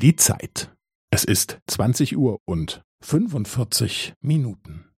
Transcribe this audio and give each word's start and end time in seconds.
Die 0.00 0.16
Zeit. 0.16 0.74
Es 1.12 1.24
ist 1.24 1.58
20 1.66 2.16
Uhr 2.16 2.38
und 2.46 2.82
45 3.02 4.14
Minuten. 4.22 4.90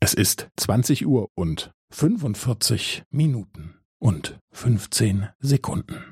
Es 0.00 0.12
ist 0.12 0.50
20 0.56 1.06
Uhr 1.06 1.28
und 1.36 1.70
45 1.92 3.04
Minuten 3.12 3.80
und 4.00 4.40
15 4.50 5.28
Sekunden. 5.38 6.11